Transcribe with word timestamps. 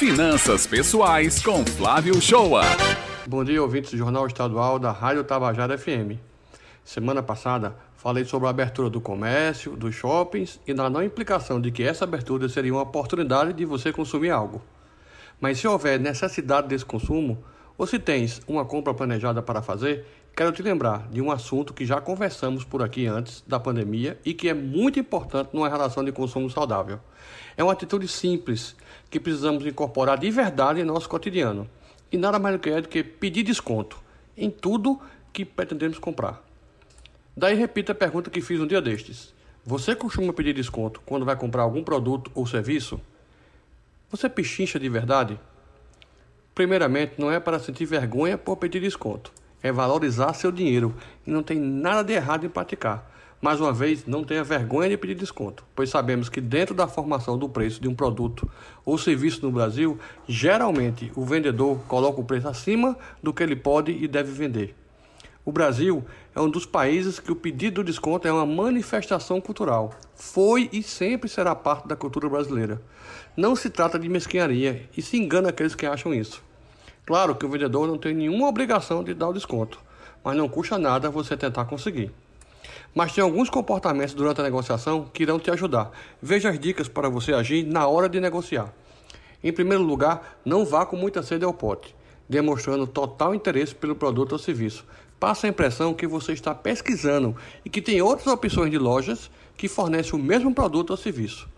Finanças 0.00 0.66
Pessoais 0.66 1.42
com 1.42 1.62
Flávio 1.62 2.18
Shoa. 2.22 2.62
Bom 3.26 3.44
dia, 3.44 3.60
ouvintes 3.60 3.90
do 3.90 3.98
Jornal 3.98 4.26
Estadual 4.26 4.78
da 4.78 4.90
Rádio 4.90 5.22
Tabajara 5.22 5.76
FM. 5.76 6.16
Semana 6.82 7.22
passada 7.22 7.76
falei 7.98 8.24
sobre 8.24 8.46
a 8.46 8.50
abertura 8.50 8.88
do 8.88 8.98
comércio, 8.98 9.76
dos 9.76 9.94
shoppings 9.94 10.58
e 10.66 10.72
da 10.72 10.88
não 10.88 11.02
implicação 11.02 11.60
de 11.60 11.70
que 11.70 11.82
essa 11.82 12.04
abertura 12.04 12.48
seria 12.48 12.72
uma 12.72 12.80
oportunidade 12.80 13.52
de 13.52 13.66
você 13.66 13.92
consumir 13.92 14.30
algo. 14.30 14.62
Mas 15.38 15.58
se 15.58 15.68
houver 15.68 16.00
necessidade 16.00 16.68
desse 16.68 16.86
consumo, 16.86 17.36
ou 17.76 17.86
se 17.86 17.98
tens 17.98 18.40
uma 18.48 18.64
compra 18.64 18.94
planejada 18.94 19.42
para 19.42 19.60
fazer, 19.60 20.06
quero 20.34 20.52
te 20.52 20.62
lembrar 20.62 21.08
de 21.10 21.20
um 21.20 21.30
assunto 21.30 21.74
que 21.74 21.84
já 21.84 22.00
conversamos 22.00 22.64
por 22.64 22.82
aqui 22.82 23.06
antes 23.06 23.42
da 23.46 23.60
pandemia 23.60 24.18
e 24.24 24.32
que 24.32 24.48
é 24.48 24.54
muito 24.54 24.98
importante 24.98 25.50
numa 25.52 25.68
relação 25.68 26.04
de 26.04 26.12
consumo 26.12 26.48
saudável. 26.48 26.98
É 27.56 27.62
uma 27.62 27.72
atitude 27.72 28.08
simples 28.08 28.74
que 29.10 29.20
precisamos 29.20 29.66
incorporar 29.66 30.18
de 30.18 30.30
verdade 30.30 30.80
em 30.80 30.84
nosso 30.84 31.08
cotidiano. 31.08 31.68
E 32.10 32.16
nada 32.16 32.38
mais 32.38 32.56
do 32.56 32.58
que 32.60 32.70
é 32.70 32.80
do 32.80 32.88
que 32.88 33.02
pedir 33.02 33.42
desconto 33.42 34.00
em 34.36 34.50
tudo 34.50 35.00
que 35.32 35.44
pretendemos 35.44 35.98
comprar. 35.98 36.42
Daí 37.36 37.54
repita 37.54 37.92
a 37.92 37.94
pergunta 37.94 38.30
que 38.30 38.40
fiz 38.40 38.60
um 38.60 38.66
dia 38.66 38.80
destes. 38.80 39.34
Você 39.64 39.94
costuma 39.94 40.32
pedir 40.32 40.54
desconto 40.54 41.00
quando 41.04 41.24
vai 41.24 41.36
comprar 41.36 41.62
algum 41.62 41.84
produto 41.84 42.30
ou 42.34 42.46
serviço? 42.46 43.00
Você 44.10 44.28
pichincha 44.28 44.80
de 44.80 44.88
verdade? 44.88 45.38
Primeiramente, 46.54 47.14
não 47.18 47.30
é 47.30 47.38
para 47.38 47.58
sentir 47.58 47.84
vergonha 47.84 48.36
por 48.36 48.56
pedir 48.56 48.80
desconto 48.80 49.32
é 49.62 49.72
valorizar 49.72 50.32
seu 50.34 50.50
dinheiro 50.50 50.94
e 51.26 51.30
não 51.30 51.42
tem 51.42 51.58
nada 51.58 52.02
de 52.02 52.12
errado 52.12 52.46
em 52.46 52.48
praticar. 52.48 53.10
Mais 53.42 53.58
uma 53.58 53.72
vez, 53.72 54.04
não 54.06 54.22
tenha 54.22 54.44
vergonha 54.44 54.90
de 54.90 54.98
pedir 54.98 55.14
desconto, 55.14 55.64
pois 55.74 55.88
sabemos 55.88 56.28
que 56.28 56.42
dentro 56.42 56.74
da 56.74 56.86
formação 56.86 57.38
do 57.38 57.48
preço 57.48 57.80
de 57.80 57.88
um 57.88 57.94
produto 57.94 58.46
ou 58.84 58.98
serviço 58.98 59.40
no 59.44 59.50
Brasil, 59.50 59.98
geralmente 60.28 61.10
o 61.16 61.24
vendedor 61.24 61.78
coloca 61.88 62.20
o 62.20 62.24
preço 62.24 62.48
acima 62.48 62.98
do 63.22 63.32
que 63.32 63.42
ele 63.42 63.56
pode 63.56 63.92
e 63.92 64.06
deve 64.06 64.30
vender. 64.30 64.76
O 65.42 65.50
Brasil 65.50 66.04
é 66.34 66.40
um 66.40 66.50
dos 66.50 66.66
países 66.66 67.18
que 67.18 67.32
o 67.32 67.36
pedido 67.36 67.82
de 67.82 67.90
desconto 67.90 68.28
é 68.28 68.32
uma 68.32 68.44
manifestação 68.44 69.40
cultural. 69.40 69.94
Foi 70.14 70.68
e 70.70 70.82
sempre 70.82 71.28
será 71.28 71.54
parte 71.54 71.88
da 71.88 71.96
cultura 71.96 72.28
brasileira. 72.28 72.82
Não 73.34 73.56
se 73.56 73.70
trata 73.70 73.98
de 73.98 74.06
mesquinharia 74.06 74.86
e 74.94 75.00
se 75.00 75.16
engana 75.16 75.48
aqueles 75.48 75.74
que 75.74 75.86
acham 75.86 76.12
isso. 76.12 76.44
Claro 77.06 77.34
que 77.34 77.44
o 77.44 77.48
vendedor 77.48 77.86
não 77.86 77.98
tem 77.98 78.14
nenhuma 78.14 78.48
obrigação 78.48 79.02
de 79.02 79.14
dar 79.14 79.28
o 79.28 79.32
desconto, 79.32 79.80
mas 80.22 80.36
não 80.36 80.48
custa 80.48 80.78
nada 80.78 81.10
você 81.10 81.36
tentar 81.36 81.64
conseguir. 81.64 82.12
Mas 82.94 83.12
tem 83.12 83.22
alguns 83.22 83.48
comportamentos 83.48 84.14
durante 84.14 84.40
a 84.40 84.44
negociação 84.44 85.08
que 85.12 85.22
irão 85.22 85.38
te 85.38 85.50
ajudar. 85.50 85.90
Veja 86.20 86.50
as 86.50 86.58
dicas 86.58 86.88
para 86.88 87.08
você 87.08 87.32
agir 87.32 87.64
na 87.64 87.86
hora 87.86 88.08
de 88.08 88.20
negociar. 88.20 88.72
Em 89.42 89.52
primeiro 89.52 89.82
lugar, 89.82 90.40
não 90.44 90.64
vá 90.64 90.84
com 90.84 90.96
muita 90.96 91.22
sede 91.22 91.44
ao 91.44 91.54
pote, 91.54 91.94
demonstrando 92.28 92.86
total 92.86 93.34
interesse 93.34 93.74
pelo 93.74 93.94
produto 93.94 94.32
ou 94.32 94.38
serviço. 94.38 94.84
Passa 95.18 95.46
a 95.46 95.50
impressão 95.50 95.94
que 95.94 96.06
você 96.06 96.32
está 96.32 96.54
pesquisando 96.54 97.36
e 97.64 97.70
que 97.70 97.80
tem 97.80 98.02
outras 98.02 98.26
opções 98.26 98.70
de 98.70 98.78
lojas 98.78 99.30
que 99.56 99.68
fornecem 99.68 100.18
o 100.18 100.22
mesmo 100.22 100.54
produto 100.54 100.90
ou 100.90 100.96
serviço. 100.96 101.48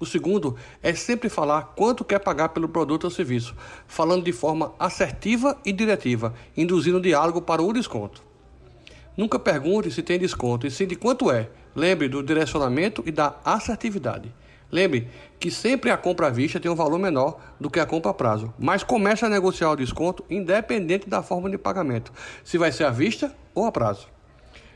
O 0.00 0.06
segundo 0.06 0.56
é 0.82 0.94
sempre 0.94 1.28
falar 1.28 1.72
quanto 1.74 2.04
quer 2.04 2.20
pagar 2.20 2.50
pelo 2.50 2.68
produto 2.68 3.04
ou 3.04 3.10
serviço, 3.10 3.54
falando 3.86 4.24
de 4.24 4.32
forma 4.32 4.72
assertiva 4.78 5.58
e 5.64 5.72
diretiva, 5.72 6.34
induzindo 6.56 7.00
diálogo 7.00 7.42
para 7.42 7.62
o 7.62 7.72
desconto. 7.72 8.22
Nunca 9.16 9.38
pergunte 9.38 9.90
se 9.90 10.02
tem 10.02 10.18
desconto 10.18 10.66
e 10.66 10.70
sim 10.70 10.86
de 10.86 10.94
quanto 10.94 11.30
é. 11.30 11.50
Lembre 11.74 12.08
do 12.08 12.22
direcionamento 12.22 13.02
e 13.04 13.10
da 13.10 13.36
assertividade. 13.44 14.32
Lembre 14.70 15.08
que 15.40 15.50
sempre 15.50 15.90
a 15.90 15.96
compra 15.96 16.28
à 16.28 16.30
vista 16.30 16.60
tem 16.60 16.70
um 16.70 16.76
valor 16.76 16.98
menor 16.98 17.40
do 17.58 17.70
que 17.70 17.80
a 17.80 17.86
compra 17.86 18.10
a 18.10 18.14
prazo, 18.14 18.52
mas 18.58 18.84
comece 18.84 19.24
a 19.24 19.28
negociar 19.28 19.70
o 19.70 19.76
desconto 19.76 20.24
independente 20.28 21.08
da 21.08 21.22
forma 21.22 21.50
de 21.50 21.58
pagamento, 21.58 22.12
se 22.44 22.58
vai 22.58 22.70
ser 22.70 22.84
à 22.84 22.90
vista 22.90 23.34
ou 23.54 23.64
a 23.64 23.72
prazo. 23.72 24.17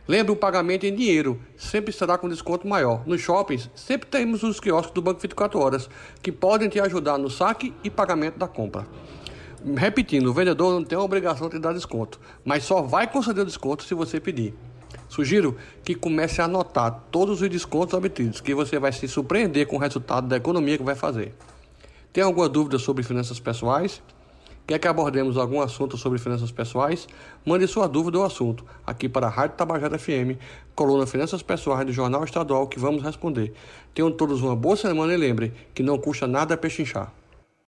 Lembre, 0.06 0.32
o 0.32 0.36
pagamento 0.36 0.84
em 0.84 0.94
dinheiro 0.94 1.40
sempre 1.56 1.92
será 1.92 2.18
com 2.18 2.28
desconto 2.28 2.66
maior. 2.66 3.06
Nos 3.06 3.20
shoppings, 3.20 3.70
sempre 3.74 4.08
temos 4.08 4.42
os 4.42 4.58
quiosques 4.58 4.92
do 4.92 5.00
Banco 5.00 5.20
24 5.20 5.60
Horas, 5.60 5.88
que 6.20 6.32
podem 6.32 6.68
te 6.68 6.80
ajudar 6.80 7.18
no 7.18 7.30
saque 7.30 7.72
e 7.84 7.90
pagamento 7.90 8.36
da 8.36 8.48
compra. 8.48 8.84
Repetindo, 9.76 10.26
o 10.26 10.32
vendedor 10.32 10.72
não 10.72 10.82
tem 10.82 10.98
a 10.98 11.00
obrigação 11.00 11.48
de 11.48 11.56
dar 11.58 11.72
desconto, 11.72 12.18
mas 12.44 12.64
só 12.64 12.82
vai 12.82 13.06
conceder 13.06 13.44
desconto 13.44 13.84
se 13.84 13.94
você 13.94 14.18
pedir. 14.18 14.54
Sugiro 15.08 15.56
que 15.84 15.94
comece 15.94 16.42
a 16.42 16.46
anotar 16.46 17.04
todos 17.12 17.40
os 17.40 17.48
descontos 17.48 17.94
obtidos, 17.94 18.40
que 18.40 18.54
você 18.54 18.80
vai 18.80 18.90
se 18.90 19.06
surpreender 19.06 19.68
com 19.68 19.76
o 19.76 19.78
resultado 19.78 20.26
da 20.26 20.36
economia 20.36 20.76
que 20.76 20.82
vai 20.82 20.96
fazer. 20.96 21.32
Tem 22.12 22.24
alguma 22.24 22.48
dúvida 22.48 22.76
sobre 22.76 23.04
finanças 23.04 23.38
pessoais? 23.38 24.02
Quer 24.72 24.78
que 24.78 24.88
abordemos 24.88 25.36
algum 25.36 25.60
assunto 25.60 25.98
sobre 25.98 26.18
finanças 26.18 26.50
pessoais? 26.50 27.06
Mande 27.44 27.68
sua 27.68 27.86
dúvida 27.86 28.18
ou 28.18 28.24
assunto 28.24 28.64
aqui 28.86 29.06
para 29.06 29.26
a 29.26 29.28
Rádio 29.28 29.54
Tabajara 29.54 29.98
FM, 29.98 30.40
coluna 30.74 31.06
Finanças 31.06 31.42
Pessoais 31.42 31.84
do 31.84 31.92
Jornal 31.92 32.24
Estadual, 32.24 32.66
que 32.66 32.78
vamos 32.78 33.02
responder. 33.02 33.52
Tenham 33.92 34.10
todos 34.10 34.40
uma 34.40 34.56
boa 34.56 34.74
semana 34.74 35.12
e 35.12 35.16
lembre 35.18 35.52
que 35.74 35.82
não 35.82 35.98
custa 35.98 36.26
nada 36.26 36.56
pechinchar. 36.56 37.12